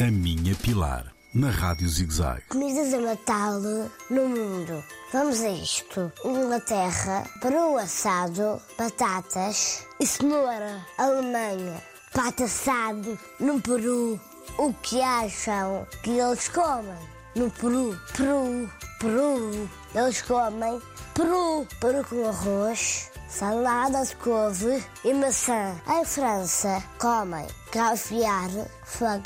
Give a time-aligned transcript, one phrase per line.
[0.00, 2.40] A Minha Pilar, na Rádio ZigZag.
[2.48, 3.60] Comidas de Natal
[4.08, 4.82] no mundo.
[5.12, 6.10] Vamos a isto.
[6.24, 10.86] Inglaterra, peru assado, batatas e cenoura.
[10.96, 11.82] Alemanha,
[12.14, 14.18] pato assado no Peru.
[14.56, 16.96] O que acham que eles comem?
[17.36, 18.70] No Peru, Peru,
[19.00, 19.68] Peru.
[19.94, 20.80] Eles comem
[21.12, 25.80] Peru, peru com arroz, salada de couve e maçã.
[25.88, 28.50] Em França, comem caviar,
[28.84, 29.22] foie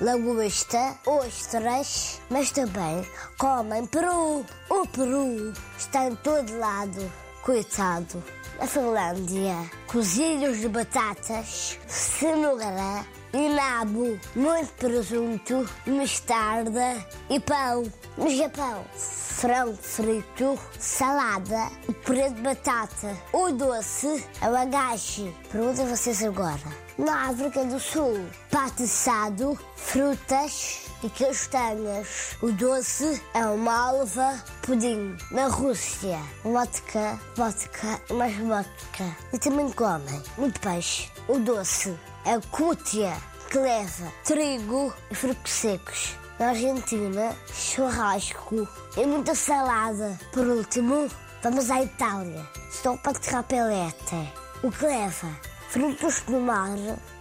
[0.00, 3.06] lagosta, ostras, mas também
[3.36, 4.46] comem peru.
[4.70, 7.12] O peru está em todo lado.
[7.42, 8.22] Coitado.
[8.58, 9.56] Na Finlândia,
[9.88, 17.84] cozidos de batatas, cenoura nabo, muito presunto, mostarda e pão.
[18.16, 21.70] No Japão, frango frito, salada,
[22.04, 23.16] purê de batata.
[23.32, 25.34] O doce é agashi.
[25.50, 26.82] Pergunta vocês agora.
[26.98, 32.36] Na África do Sul, pato assado, frutas e castanhas.
[32.42, 35.16] O doce é uma malva, pudim.
[35.30, 39.16] Na Rússia, vodka, vodka, mais vodka.
[39.32, 41.10] E também comem muito peixe.
[41.28, 43.16] O doce é cútia,
[43.50, 46.16] que leva trigo e frutos secos.
[46.38, 50.18] Na Argentina, churrasco e muita salada.
[50.32, 51.08] Por último,
[51.42, 52.46] vamos à Itália.
[52.70, 54.32] Sopa de rapelete.
[54.62, 55.28] O que leva
[55.68, 56.78] frutos do mar,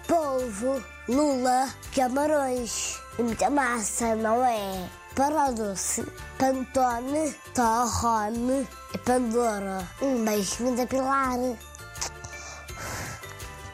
[0.07, 4.87] polvo, lula, camarões e muita massa, não é?
[5.15, 6.05] Para o doce,
[6.37, 9.87] pantone, torrone e pandora.
[10.01, 11.37] Um beijinho da Pilar.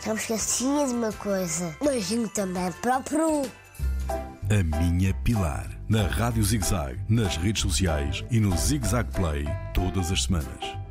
[0.08, 1.76] Já me esquecia de uma coisa.
[1.84, 3.52] Beijinho também para o Peru.
[4.50, 10.24] A Minha Pilar, na Rádio ZigZag, nas redes sociais e no ZigZag Play, todas as
[10.24, 10.87] semanas.